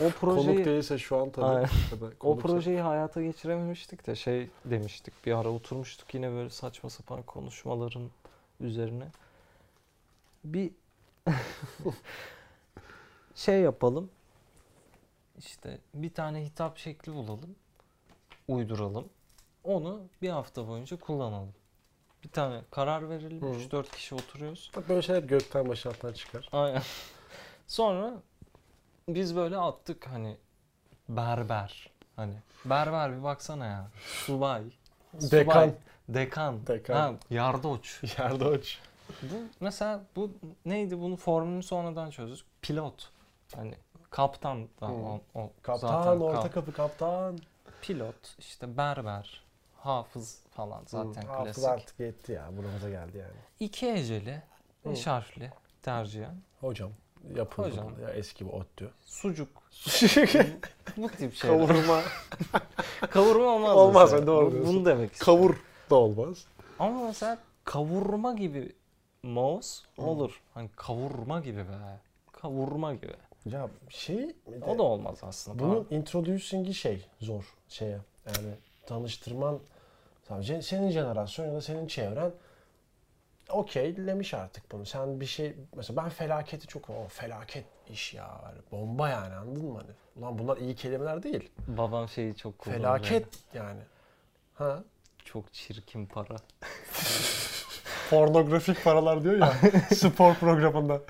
o 0.00 0.04
Konuk 0.04 0.14
projeyi 0.20 0.64
değilse 0.64 0.98
şu 0.98 1.16
an 1.16 1.30
tabii. 1.30 1.46
Aynen. 1.46 1.60
Ya 1.92 2.00
da 2.00 2.06
o 2.06 2.10
konuksa- 2.18 2.42
projeyi 2.42 2.80
hayata 2.80 3.22
geçirememiştik 3.22 4.06
de 4.06 4.16
şey 4.16 4.50
demiştik. 4.64 5.26
Bir 5.26 5.32
ara 5.32 5.48
oturmuştuk 5.48 6.14
yine 6.14 6.30
böyle 6.30 6.50
saçma 6.50 6.90
sapan 6.90 7.22
konuşmaların 7.22 8.10
üzerine. 8.60 9.08
Bir 10.44 10.70
şey 13.34 13.60
yapalım. 13.60 14.10
İşte 15.38 15.78
bir 15.94 16.14
tane 16.14 16.44
hitap 16.44 16.78
şekli 16.78 17.12
bulalım. 17.12 17.56
Uyduralım. 18.48 19.08
Onu 19.64 20.00
bir 20.22 20.28
hafta 20.28 20.68
boyunca 20.68 20.96
kullanalım. 20.96 21.54
Bir 22.24 22.28
tane 22.28 22.60
karar 22.70 23.10
verelim. 23.10 23.42
Hı. 23.42 23.46
3-4 23.46 23.90
kişi 23.90 24.14
oturuyoruz. 24.14 24.70
Bak 24.76 24.88
böyle 24.88 25.02
şeyler 25.02 25.22
gökten 25.22 25.68
başlattan 25.68 26.12
çıkar. 26.12 26.48
Aynen. 26.52 26.82
Sonra 27.66 28.12
biz 29.08 29.36
böyle 29.36 29.56
attık 29.56 30.06
hani 30.06 30.36
berber. 31.08 31.90
Hani 32.16 32.34
berber 32.64 33.18
bir 33.18 33.22
baksana 33.22 33.66
ya. 33.66 33.90
Subay. 34.06 34.62
Dekan. 35.14 35.52
Subay, 35.52 35.72
Dekan. 36.08 36.66
Dekan. 36.66 36.94
Ha, 36.94 37.14
yardoç. 37.30 38.00
Yerde 38.18 38.44
uç. 38.44 38.78
Bu 39.22 39.34
mesela 39.60 40.04
bu 40.16 40.30
neydi? 40.64 41.00
Bunun 41.00 41.16
formülünü 41.16 41.62
sonradan 41.62 42.10
çözdük. 42.10 42.46
Pilot. 42.62 43.10
Hani 43.54 43.74
kaptan 44.10 44.68
da 44.80 44.88
Hı. 44.88 44.92
o, 44.92 45.20
o 45.34 45.50
Kaptan, 45.62 45.88
zaten 45.88 46.20
orta 46.20 46.42
kap- 46.42 46.52
kapı 46.54 46.72
kaptan. 46.72 47.38
pilot, 47.82 48.36
işte 48.38 48.76
berber, 48.76 49.42
hafız 49.76 50.42
falan 50.50 50.82
zaten 50.86 51.22
Hı, 51.22 51.26
Hafız 51.26 51.54
klasik. 51.54 51.64
artık 51.70 52.00
yetti 52.00 52.32
ya. 52.32 52.56
Buramıza 52.56 52.90
geldi 52.90 53.18
yani. 53.18 53.32
İki 53.60 53.88
eceli, 53.88 54.42
beş 54.86 55.06
Hı. 55.06 55.10
harfli 55.10 55.52
tercihen. 55.82 56.36
Hocam 56.60 56.90
yapıldı 57.34 57.68
Hocam. 57.68 58.00
ya 58.02 58.10
eski 58.10 58.46
bir 58.46 58.52
ot 58.52 58.66
diyor. 58.78 58.90
Sucuk. 59.04 59.48
Bu 60.96 61.08
tip 61.08 61.34
şeyler. 61.34 61.58
Kavurma. 61.66 62.02
Kavurma 63.10 63.46
olmaz. 63.46 63.76
Olmaz, 63.76 64.10
mesela. 64.12 64.26
doğru 64.26 64.46
Bu- 64.46 64.52
diyorsun. 64.52 64.74
Bunu 64.76 64.84
demek 64.84 65.12
istiyorum. 65.12 65.42
Kavur 65.42 65.56
da 65.90 65.94
olmaz. 65.94 66.44
Ama 66.78 67.04
mesela 67.06 67.38
kavurma 67.64 68.32
gibi 68.34 68.72
mouse 69.22 69.86
olur. 69.98 70.40
Hani 70.54 70.68
kavurma 70.76 71.40
gibi 71.40 71.58
be. 71.58 72.00
Kavurma 72.32 72.94
gibi. 72.94 73.14
Ya 73.52 73.68
şey 73.88 74.36
O 74.66 74.78
da 74.78 74.82
olmaz 74.82 75.18
aslında. 75.22 75.58
bunun 75.58 75.86
introducing'i 75.90 76.74
şey 76.74 77.06
zor 77.20 77.54
şeye. 77.68 77.98
Yani 78.26 78.54
tanıştırman 78.86 79.60
sadece 80.28 80.62
senin 80.62 80.90
jenerasyon 80.90 81.46
ya 81.46 81.52
da 81.54 81.60
senin 81.60 81.86
çevren 81.86 82.32
okeylemiş 83.48 84.34
artık 84.34 84.72
bunu. 84.72 84.86
Sen 84.86 85.20
bir 85.20 85.26
şey 85.26 85.56
mesela 85.76 86.02
ben 86.04 86.08
felaketi 86.10 86.66
çok 86.66 86.90
o 86.90 87.06
felaket 87.08 87.64
iş 87.88 88.14
ya 88.14 88.40
böyle 88.48 88.60
bomba 88.72 89.08
yani 89.08 89.34
anladın 89.34 89.64
mı 89.64 89.78
hani? 89.78 89.90
Ulan 90.16 90.38
bunlar 90.38 90.56
iyi 90.56 90.74
kelimeler 90.74 91.22
değil. 91.22 91.50
Babam 91.68 92.08
şeyi 92.08 92.36
çok 92.36 92.58
kullanıyor. 92.58 92.82
Felaket 92.84 93.26
yani. 93.54 93.80
Ha? 94.54 94.82
Çok 95.24 95.54
çirkin 95.54 96.06
para. 96.06 96.36
Pornografik 98.10 98.84
paralar 98.84 99.24
diyor 99.24 99.38
ya 99.38 99.52
spor 99.94 100.34
programında. 100.34 101.00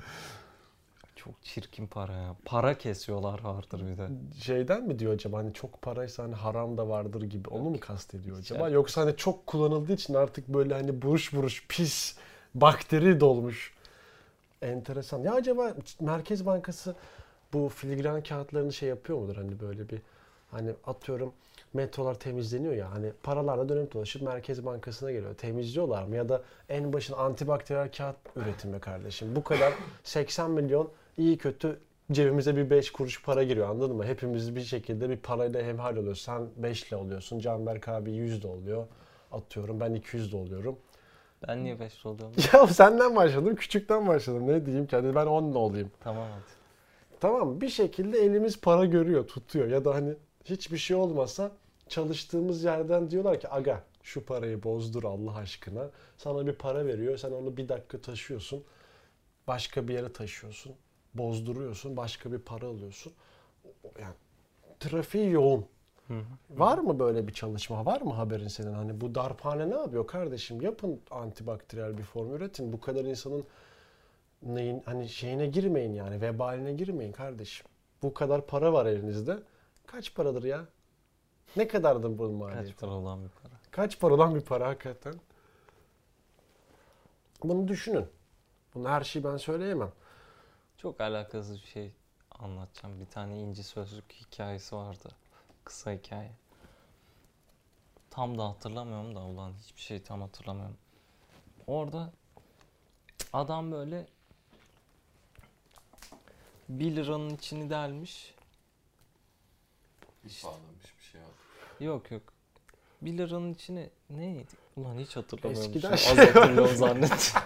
Çok 1.29 1.43
çirkin 1.43 1.87
para 1.87 2.13
ya. 2.13 2.35
Para 2.45 2.77
kesiyorlar 2.77 3.43
vardır 3.43 3.81
bir 3.91 3.97
de. 3.97 4.07
Şeyden 4.41 4.83
mi 4.83 4.99
diyor 4.99 5.13
acaba 5.13 5.37
hani 5.37 5.53
çok 5.53 5.81
paraysa 5.81 6.23
hani 6.23 6.35
haram 6.35 6.77
da 6.77 6.89
vardır 6.89 7.21
gibi 7.21 7.49
onu 7.49 7.69
mu 7.69 7.79
kastediyor 7.79 8.37
acaba? 8.39 8.59
Ya- 8.63 8.69
Yoksa 8.69 9.01
hani 9.01 9.15
çok 9.15 9.47
kullanıldığı 9.47 9.93
için 9.93 10.13
artık 10.13 10.47
böyle 10.47 10.73
hani 10.73 11.01
buruş 11.01 11.33
buruş 11.33 11.65
pis 11.69 12.15
bakteri 12.55 13.19
dolmuş. 13.19 13.73
Enteresan. 14.61 15.19
Ya 15.23 15.33
acaba 15.33 15.73
Merkez 16.01 16.45
Bankası 16.45 16.95
bu 17.53 17.69
filigran 17.69 18.23
kağıtlarını 18.23 18.73
şey 18.73 18.89
yapıyor 18.89 19.19
mudur 19.19 19.35
hani 19.35 19.59
böyle 19.59 19.89
bir 19.89 20.01
hani 20.51 20.71
atıyorum 20.85 21.33
metrolar 21.73 22.15
temizleniyor 22.19 22.73
ya 22.73 22.91
hani 22.91 23.11
paralarla 23.23 23.69
dönüp 23.69 23.93
dolaşıp 23.93 24.21
Merkez 24.21 24.65
Bankası'na 24.65 25.11
geliyor. 25.11 25.35
Temizliyorlar 25.35 26.03
mı? 26.03 26.15
Ya 26.15 26.29
da 26.29 26.41
en 26.69 26.93
başın 26.93 27.13
antibakteriyel 27.13 27.91
kağıt 27.91 28.15
üretimi 28.35 28.79
kardeşim. 28.79 29.35
Bu 29.35 29.43
kadar 29.43 29.73
80 30.03 30.51
milyon 30.51 30.89
iyi 31.19 31.37
kötü 31.37 31.79
cebimize 32.11 32.55
bir 32.55 32.69
5 32.69 32.91
kuruş 32.91 33.23
para 33.23 33.43
giriyor 33.43 33.69
anladın 33.69 33.95
mı? 33.95 34.05
Hepimiz 34.05 34.55
bir 34.55 34.61
şekilde 34.61 35.09
bir 35.09 35.17
parayla 35.17 35.63
hemhal 35.63 35.95
oluyoruz. 35.95 36.21
Sen 36.21 36.47
5 36.57 36.83
ile 36.83 36.95
oluyorsun. 36.95 37.39
Canberk 37.39 37.87
abi 37.87 38.11
100 38.11 38.43
de 38.43 38.47
oluyor. 38.47 38.87
Atıyorum 39.31 39.79
ben 39.79 39.93
200 39.93 40.31
de 40.31 40.37
oluyorum. 40.37 40.79
Ben 41.47 41.63
niye 41.63 41.79
5 41.79 42.05
oluyorum? 42.05 42.35
Ya 42.53 42.67
senden 42.67 43.15
başladım, 43.15 43.55
küçükten 43.55 44.07
başladım. 44.07 44.47
Ne 44.47 44.65
diyeyim 44.65 44.87
ki? 44.87 44.95
Hadi 44.95 45.15
ben 45.15 45.25
10 45.25 45.53
olayım. 45.55 45.91
tamam 45.99 46.27
hadi. 46.31 46.59
Tamam 47.19 47.61
bir 47.61 47.69
şekilde 47.69 48.19
elimiz 48.19 48.61
para 48.61 48.85
görüyor, 48.85 49.27
tutuyor. 49.27 49.67
Ya 49.67 49.85
da 49.85 49.95
hani 49.95 50.13
hiçbir 50.45 50.77
şey 50.77 50.97
olmasa 50.97 51.51
çalıştığımız 51.87 52.63
yerden 52.63 53.11
diyorlar 53.11 53.39
ki 53.39 53.49
aga 53.49 53.83
şu 54.03 54.25
parayı 54.25 54.63
bozdur 54.63 55.03
Allah 55.03 55.35
aşkına. 55.35 55.89
Sana 56.17 56.47
bir 56.47 56.53
para 56.53 56.85
veriyor. 56.85 57.17
Sen 57.17 57.31
onu 57.31 57.57
bir 57.57 57.69
dakika 57.69 58.01
taşıyorsun. 58.01 58.63
Başka 59.47 59.87
bir 59.87 59.93
yere 59.93 60.13
taşıyorsun. 60.13 60.75
Bozduruyorsun. 61.13 61.97
Başka 61.97 62.31
bir 62.31 62.39
para 62.39 62.67
alıyorsun. 62.67 63.13
Yani 63.99 64.13
trafiği 64.79 65.31
yoğun. 65.31 65.65
Hı 66.07 66.13
hı. 66.13 66.23
Var 66.49 66.77
mı 66.77 66.99
böyle 66.99 67.27
bir 67.27 67.33
çalışma? 67.33 67.85
Var 67.85 68.01
mı 68.01 68.13
haberin 68.13 68.47
senin? 68.47 68.73
Hani 68.73 69.01
bu 69.01 69.15
darphane 69.15 69.69
ne 69.69 69.75
yapıyor 69.75 70.07
kardeşim? 70.07 70.61
Yapın 70.61 71.01
antibakteriyel 71.11 71.97
bir 71.97 72.03
form 72.03 72.33
üretin. 72.33 72.73
Bu 72.73 72.79
kadar 72.79 73.05
insanın 73.05 73.43
neyin 74.43 74.81
hani 74.85 75.09
şeyine 75.09 75.47
girmeyin 75.47 75.93
yani 75.93 76.21
vebaline 76.21 76.73
girmeyin 76.73 77.11
kardeşim. 77.11 77.67
Bu 78.03 78.13
kadar 78.13 78.47
para 78.47 78.73
var 78.73 78.85
elinizde. 78.85 79.37
Kaç 79.87 80.15
paradır 80.15 80.43
ya? 80.43 80.65
Ne 81.55 81.67
kadardır 81.67 82.17
bunun 82.17 82.33
maliyeti? 82.33 82.71
Kaç 82.71 82.79
para 82.79 82.91
olan 82.91 83.23
bir 83.23 83.29
para. 83.29 83.53
Kaç 83.71 83.99
paradan 83.99 84.35
bir 84.35 84.41
para 84.41 84.67
hakikaten? 84.67 85.13
Bunu 87.43 87.67
düşünün. 87.67 88.05
Bunu 88.75 88.89
her 88.89 89.01
şeyi 89.01 89.23
ben 89.23 89.37
söyleyemem. 89.37 89.91
Çok 90.81 91.01
alakasız 91.01 91.61
bir 91.61 91.67
şey 91.67 91.91
anlatacağım. 92.39 92.99
Bir 92.99 93.05
tane 93.05 93.39
inci 93.39 93.63
sözlük 93.63 94.13
hikayesi 94.13 94.75
vardı. 94.75 95.09
Kısa 95.63 95.91
hikaye. 95.91 96.31
Tam 98.09 98.37
da 98.37 98.49
hatırlamıyorum 98.49 99.15
da 99.15 99.19
ulan 99.19 99.53
hiçbir 99.63 99.81
şey 99.81 100.03
tam 100.03 100.21
hatırlamıyorum. 100.21 100.77
Orada 101.67 102.11
adam 103.33 103.71
böyle 103.71 104.07
1 106.69 106.95
liranın 106.95 107.29
içini 107.29 107.69
delmiş. 107.69 108.35
Bir 110.23 110.41
bağlamış 110.43 110.97
bir 110.97 111.03
şey 111.03 111.21
abi. 111.21 111.85
Yok 111.85 112.11
yok. 112.11 112.23
1 113.01 113.17
liranın 113.17 113.53
içine 113.53 113.89
neydi? 114.09 114.51
Ulan 114.77 114.99
hiç 114.99 115.15
hatırlamıyorum. 115.15 115.71
Eskiden 115.71 115.95
şey 115.95 116.11
Az 116.11 116.17
hatırlıyorum 116.35 116.75
zannettim. 116.75 117.41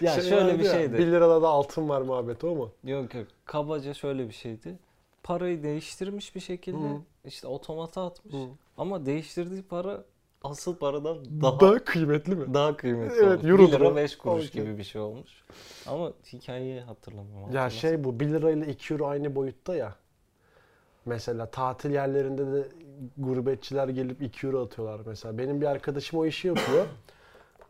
Ya 0.00 0.12
Şey 0.12 0.22
şöyle 0.22 0.58
bir 0.58 0.64
ya, 0.64 0.72
şeydi. 0.72 0.98
1 0.98 1.06
lirada 1.06 1.42
da 1.42 1.48
altın 1.48 1.88
var 1.88 2.00
muhabbeti 2.00 2.46
o 2.46 2.54
mu? 2.54 2.70
Yok 2.84 3.14
yok. 3.14 3.26
Kabaca 3.44 3.94
şöyle 3.94 4.28
bir 4.28 4.34
şeydi. 4.34 4.78
Parayı 5.22 5.62
değiştirmiş 5.62 6.34
bir 6.34 6.40
şekilde 6.40 6.88
Hı. 6.88 7.00
işte 7.24 7.46
otomata 7.46 8.06
atmış. 8.06 8.34
Hı. 8.34 8.46
Ama 8.78 9.06
değiştirdiği 9.06 9.62
para 9.62 10.04
asıl 10.44 10.76
paradan 10.76 11.18
daha 11.42 11.60
Daha 11.60 11.84
kıymetli 11.84 12.36
mi? 12.36 12.54
daha 12.54 12.76
kıymetli 12.76 13.16
Evet, 13.24 13.44
euro 13.44 13.62
1 13.62 13.72
lira 13.72 13.90
mu? 13.90 13.96
5 13.96 14.18
kuruş 14.18 14.48
Okey. 14.48 14.62
gibi 14.62 14.78
bir 14.78 14.84
şey 14.84 15.00
olmuş. 15.00 15.44
Ama 15.86 16.12
hikayeyi 16.32 16.80
hatırlamıyorum. 16.80 17.54
Ya 17.54 17.70
şey 17.70 18.04
bu 18.04 18.20
1 18.20 18.28
lira 18.28 18.50
ile 18.50 18.66
2 18.66 18.94
euro 18.94 19.06
aynı 19.06 19.34
boyutta 19.34 19.74
ya. 19.74 19.94
Mesela 21.06 21.46
tatil 21.50 21.90
yerlerinde 21.90 22.46
de 22.52 22.68
gurbetçiler 23.18 23.88
gelip 23.88 24.22
2 24.22 24.46
euro 24.46 24.64
atıyorlar 24.64 25.00
mesela. 25.06 25.38
Benim 25.38 25.60
bir 25.60 25.66
arkadaşım 25.66 26.18
o 26.18 26.26
işi 26.26 26.48
yapıyor. 26.48 26.86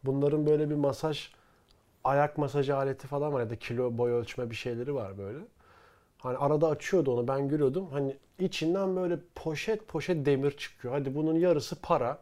Bunların 0.05 0.47
böyle 0.47 0.71
bir 0.71 0.75
masaj, 0.75 1.31
ayak 2.07 2.39
masajı 2.39 2.77
aleti 2.77 3.07
falan 3.07 3.33
var 3.33 3.41
ya 3.41 3.51
da 3.51 3.57
kilo 3.57 3.99
boy 3.99 4.13
ölçme 4.13 4.51
bir 4.51 4.55
şeyleri 4.57 4.95
var 4.95 5.19
böyle. 5.19 5.39
Hani 6.19 6.37
arada 6.39 6.69
açıyordu 6.69 7.13
onu 7.15 7.29
ben 7.29 7.49
görüyordum. 7.49 7.89
Hani 7.93 8.17
içinden 8.39 8.97
böyle 8.97 9.19
poşet 9.35 9.89
poşet 9.89 10.27
demir 10.27 10.51
çıkıyor. 10.57 10.95
Hadi 10.95 11.15
bunun 11.15 11.35
yarısı 11.35 11.81
para. 11.83 12.19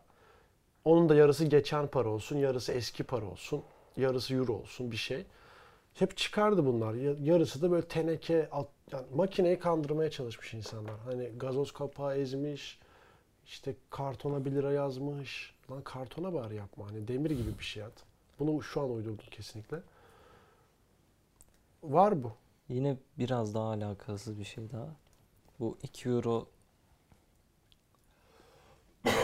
Onun 0.84 1.08
da 1.08 1.14
yarısı 1.14 1.44
geçen 1.44 1.86
para 1.86 2.08
olsun, 2.08 2.36
yarısı 2.36 2.72
eski 2.72 3.04
para 3.04 3.26
olsun, 3.26 3.62
yarısı 3.96 4.34
euro 4.34 4.52
olsun 4.52 4.90
bir 4.92 4.96
şey. 4.96 5.24
Hep 5.94 6.16
çıkardı 6.16 6.66
bunlar. 6.66 6.94
Ya- 6.94 7.14
Yarısı 7.22 7.62
da 7.62 7.70
böyle 7.70 7.86
teneke, 7.88 8.48
at- 8.50 8.68
yani 8.92 9.06
makineyi 9.14 9.58
kandırmaya 9.58 10.10
çalışmış 10.10 10.54
insanlar. 10.54 10.94
Hani 11.04 11.24
gazoz 11.36 11.72
kapağı 11.72 12.16
ezmiş, 12.16 12.78
işte 13.46 13.74
kartona 13.90 14.44
1 14.44 14.50
lira 14.52 14.72
yazmış. 14.72 15.54
Lan 15.70 15.82
kartona 15.82 16.34
bari 16.34 16.54
yapma. 16.54 16.86
Hani 16.90 17.08
demir 17.08 17.30
gibi 17.30 17.58
bir 17.58 17.64
şey 17.64 17.82
at. 17.82 17.92
Bunu 18.38 18.62
şu 18.62 18.80
an 18.80 18.90
uydurdum 18.90 19.24
kesinlikle. 19.30 19.82
Var 21.82 22.22
bu. 22.22 22.32
Yine 22.68 22.96
biraz 23.18 23.54
daha 23.54 23.64
alakasız 23.68 24.38
bir 24.38 24.44
şey 24.44 24.70
daha. 24.70 24.88
Bu 25.60 25.78
2 25.82 26.08
euro 26.08 26.48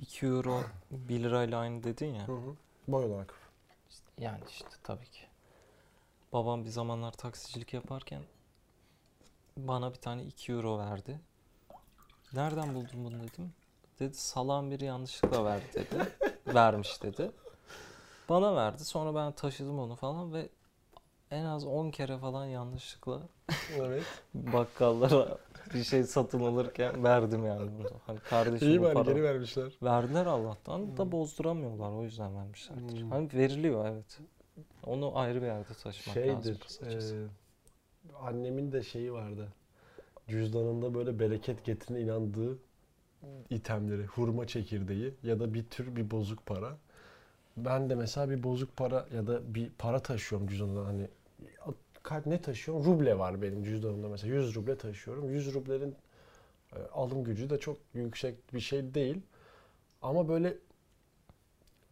...2 0.00 0.26
euro 0.26 0.62
1 0.90 1.22
lirayla 1.22 1.58
aynı 1.58 1.82
dedin 1.82 2.14
ya. 2.14 2.28
Hı 2.28 2.32
hı. 2.32 2.56
Boy 2.88 3.04
olarak. 3.04 3.34
Yani 4.18 4.40
işte 4.48 4.68
tabii 4.82 5.10
ki. 5.10 5.26
Babam 6.32 6.64
bir 6.64 6.68
zamanlar 6.68 7.12
taksicilik 7.12 7.74
yaparken 7.74 8.22
bana 9.56 9.90
bir 9.90 9.98
tane 9.98 10.24
2 10.24 10.52
euro 10.52 10.78
verdi. 10.78 11.20
Nereden 12.32 12.74
buldun 12.74 13.04
bunu 13.04 13.22
dedim. 13.22 13.52
Dedi 14.00 14.14
salam 14.14 14.70
biri 14.70 14.84
yanlışlıkla 14.84 15.44
verdi 15.44 15.66
dedi. 15.74 16.12
Vermiş 16.54 17.02
dedi. 17.02 17.30
Bana 18.28 18.56
verdi. 18.56 18.84
Sonra 18.84 19.14
ben 19.14 19.32
taşıdım 19.32 19.78
onu 19.78 19.94
falan 19.96 20.32
ve 20.32 20.48
en 21.30 21.44
az 21.44 21.64
10 21.66 21.90
kere 21.90 22.18
falan 22.18 22.44
yanlışlıkla 22.46 23.20
Evet. 23.76 24.02
bakkallara 24.34 25.38
bir 25.74 25.84
şey 25.84 26.04
satın 26.04 26.40
alırken 26.40 27.04
verdim 27.04 27.46
yani 27.46 27.70
bunu. 27.78 27.90
Hani 28.06 28.18
kardeşim 28.20 28.68
İyi 28.68 28.82
bari 28.82 28.94
para. 28.94 29.04
geri 29.04 29.22
vermişler. 29.22 29.72
Verdiler 29.82 30.26
Allah'tan 30.26 30.96
da 30.96 31.12
bozduramıyorlar 31.12 31.90
o 31.92 32.02
yüzden 32.02 32.36
vermişlerdir. 32.36 33.00
Hmm. 33.02 33.10
Hani 33.10 33.28
veriliyor 33.34 33.86
evet. 33.88 34.18
Onu 34.86 35.18
ayrı 35.18 35.42
bir 35.42 35.46
yerde 35.46 35.74
taşımak 35.82 36.16
lazım 36.16 36.42
Şeydir. 36.42 36.60
kısacası. 36.60 37.14
eee, 37.14 38.12
annemin 38.22 38.72
de 38.72 38.82
şeyi 38.82 39.12
vardı. 39.12 39.48
Cüzdanında 40.28 40.94
böyle 40.94 41.18
bereket 41.18 41.64
getirine 41.64 42.00
inandığı 42.00 42.58
itemleri, 43.50 44.04
hurma 44.04 44.46
çekirdeği 44.46 45.14
ya 45.22 45.40
da 45.40 45.54
bir 45.54 45.64
tür 45.64 45.96
bir 45.96 46.10
bozuk 46.10 46.46
para. 46.46 46.76
Ben 47.56 47.90
de 47.90 47.94
mesela 47.94 48.30
bir 48.30 48.42
bozuk 48.42 48.76
para 48.76 49.06
ya 49.14 49.26
da 49.26 49.54
bir 49.54 49.70
para 49.78 49.98
taşıyorum 50.02 50.48
cüzdanımda 50.48 50.86
hani 50.86 51.08
ne 52.26 52.40
taşıyorum? 52.42 52.84
Ruble 52.84 53.18
var 53.18 53.42
benim 53.42 53.64
cüzdanımda 53.64 54.08
mesela 54.08 54.34
100 54.34 54.54
ruble 54.56 54.78
taşıyorum. 54.78 55.30
100 55.30 55.54
rublerin 55.54 55.94
e, 56.76 56.78
alım 56.92 57.24
gücü 57.24 57.50
de 57.50 57.58
çok 57.58 57.76
yüksek 57.94 58.54
bir 58.54 58.60
şey 58.60 58.94
değil. 58.94 59.20
Ama 60.02 60.28
böyle 60.28 60.56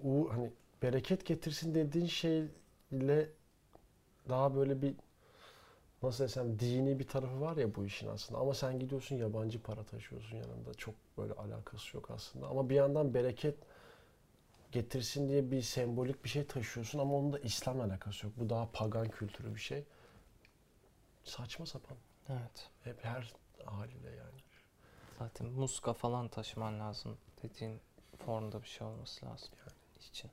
u 0.00 0.28
hani 0.32 0.50
bereket 0.82 1.26
getirsin 1.26 1.74
dediğin 1.74 2.06
şeyle 2.06 3.28
daha 4.28 4.56
böyle 4.56 4.82
bir 4.82 4.94
nasıl 6.02 6.24
desem 6.24 6.58
dini 6.58 6.98
bir 6.98 7.06
tarafı 7.06 7.40
var 7.40 7.56
ya 7.56 7.74
bu 7.74 7.84
işin 7.84 8.08
aslında. 8.08 8.40
Ama 8.40 8.54
sen 8.54 8.78
gidiyorsun 8.78 9.16
yabancı 9.16 9.62
para 9.62 9.84
taşıyorsun 9.84 10.37
yanında. 10.37 10.74
Çok 10.74 10.94
böyle 11.18 11.32
alakası 11.32 11.96
yok 11.96 12.11
aslında. 12.11 12.46
Ama 12.48 12.70
bir 12.70 12.74
yandan 12.74 13.14
bereket 13.14 13.54
getirsin 14.72 15.28
diye 15.28 15.50
bir 15.50 15.62
sembolik 15.62 16.24
bir 16.24 16.28
şey 16.28 16.46
taşıyorsun 16.46 16.98
ama 16.98 17.14
onun 17.14 17.32
da 17.32 17.38
İslam'la 17.38 17.84
alakası 17.84 18.26
yok. 18.26 18.34
Bu 18.38 18.50
daha 18.50 18.68
pagan 18.72 19.08
kültürü 19.08 19.54
bir 19.54 19.61
şey. 19.61 19.84
Saçma 21.24 21.66
sapan. 21.66 21.96
Evet. 22.28 22.70
Hep 22.84 23.04
her 23.04 23.34
haliyle 23.64 24.11
yani. 24.11 24.40
Zaten 25.18 25.46
muska 25.46 25.92
falan 25.92 26.28
taşıman 26.28 26.80
lazım 26.80 27.18
dediğin 27.42 27.80
formda 28.18 28.62
bir 28.62 28.68
şey 28.68 28.87
olması 28.87 29.26
lazım 29.26 29.50
yani 29.61 29.78
için. 30.08 30.30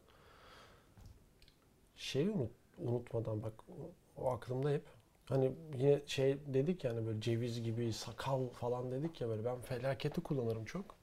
Şeyi 1.97 2.29
unut, 2.29 2.51
unutmadan 2.77 3.43
bak 3.43 3.53
o, 3.69 3.91
o 4.21 4.31
aklımda 4.31 4.69
hep. 4.69 4.94
Hani 5.29 5.51
yine 5.77 6.01
şey 6.05 6.37
dedik 6.53 6.83
yani 6.83 7.07
böyle 7.07 7.21
ceviz 7.21 7.63
gibi 7.63 7.93
sakal 7.93 8.49
falan 8.49 8.91
dedik 8.91 9.21
ya 9.21 9.27
böyle 9.29 9.45
ben 9.45 9.61
felaketi 9.61 10.21
kullanırım 10.21 10.65
çok. 10.65 10.95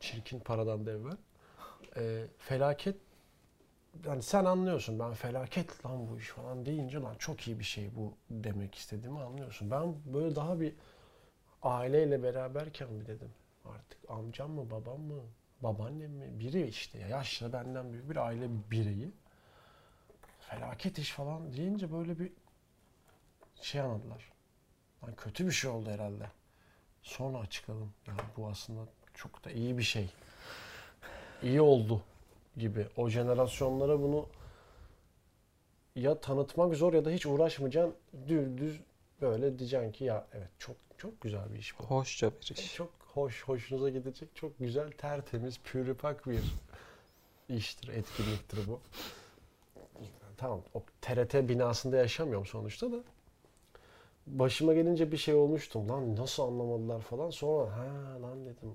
Çirkin 0.00 0.40
paradan 0.40 0.86
da 0.86 0.90
evvel. 0.92 1.16
Ee, 1.96 2.26
felaket 2.38 2.96
yani 4.06 4.22
sen 4.22 4.44
anlıyorsun 4.44 4.98
ben 4.98 5.12
felaket 5.14 5.86
lan 5.86 6.08
bu 6.10 6.18
iş 6.18 6.28
falan 6.28 6.66
deyince 6.66 6.98
lan 6.98 7.14
çok 7.18 7.48
iyi 7.48 7.58
bir 7.58 7.64
şey 7.64 7.90
bu 7.96 8.14
demek 8.30 8.74
istediğimi 8.74 9.20
anlıyorsun. 9.20 9.70
Ben 9.70 9.94
böyle 10.14 10.36
daha 10.36 10.60
bir 10.60 10.74
aileyle 11.62 12.22
beraberken 12.22 12.92
mi 12.92 13.06
dedim 13.06 13.30
artık 13.64 13.98
amcam 14.10 14.50
mı 14.50 14.70
babam 14.70 15.00
mı 15.00 15.20
babaannem 15.60 16.10
mi 16.10 16.40
biri 16.40 16.66
işte 16.66 16.98
ya 16.98 17.08
yaşlı 17.08 17.52
benden 17.52 17.92
büyük 17.92 18.10
bir 18.10 18.16
aile 18.16 18.48
bireyi 18.70 19.12
felaket 20.40 20.98
iş 20.98 21.12
falan 21.12 21.52
deyince 21.52 21.92
böyle 21.92 22.18
bir 22.18 22.32
şey 23.60 23.80
anladılar. 23.80 24.32
Lan 25.04 25.14
kötü 25.16 25.46
bir 25.46 25.52
şey 25.52 25.70
oldu 25.70 25.90
herhalde. 25.90 26.30
Sonra 27.02 27.38
açıkladım. 27.38 27.92
Yani 28.06 28.20
bu 28.36 28.48
aslında 28.48 28.80
çok 29.14 29.44
da 29.44 29.50
iyi 29.50 29.78
bir 29.78 29.82
şey. 29.82 30.08
İyi 31.42 31.60
oldu 31.60 32.02
gibi. 32.56 32.86
O 32.96 33.08
jenerasyonlara 33.08 34.00
bunu 34.00 34.26
ya 35.96 36.20
tanıtmak 36.20 36.74
zor 36.74 36.92
ya 36.92 37.04
da 37.04 37.10
hiç 37.10 37.26
uğraşmayacaksın. 37.26 37.96
Düz 38.28 38.58
düz 38.58 38.80
böyle 39.20 39.58
diyeceksin 39.58 39.92
ki 39.92 40.04
ya 40.04 40.26
evet 40.32 40.48
çok 40.58 40.76
çok 40.98 41.20
güzel 41.20 41.52
bir 41.54 41.58
iş 41.58 41.78
bu. 41.78 41.84
Hoşça 41.84 42.30
bir 42.30 42.56
iş. 42.56 42.74
Çok 42.74 42.90
hoş, 43.14 43.42
hoşunuza 43.42 43.90
gidecek, 43.90 44.36
çok 44.36 44.58
güzel, 44.58 44.90
tertemiz, 44.90 45.60
pürüpak 45.64 46.26
bir 46.26 46.40
iştir, 47.48 47.88
etkinliktir 47.88 48.58
bu. 48.68 48.80
Tamam, 50.36 50.62
o 50.74 50.82
TRT 51.00 51.34
binasında 51.34 51.96
yaşamıyorum 51.96 52.46
sonuçta 52.46 52.92
da. 52.92 52.96
Başıma 54.26 54.74
gelince 54.74 55.12
bir 55.12 55.16
şey 55.16 55.34
olmuştum. 55.34 55.88
Lan 55.88 56.16
nasıl 56.16 56.42
anlamadılar 56.42 57.00
falan. 57.00 57.30
Sonra 57.30 57.76
ha 57.76 58.22
lan 58.22 58.44
dedim. 58.46 58.74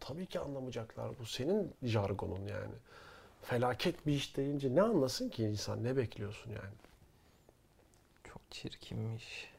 Tabii 0.00 0.26
ki 0.26 0.40
anlamayacaklar. 0.40 1.18
Bu 1.18 1.26
senin 1.26 1.72
jargonun 1.82 2.46
yani. 2.46 2.74
Felaket 3.42 4.06
bir 4.06 4.12
iş 4.12 4.36
deyince 4.36 4.74
ne 4.74 4.82
anlasın 4.82 5.28
ki 5.28 5.44
insan? 5.44 5.84
Ne 5.84 5.96
bekliyorsun 5.96 6.50
yani? 6.50 6.74
Çok 8.24 8.40
çirkinmiş. 8.50 9.51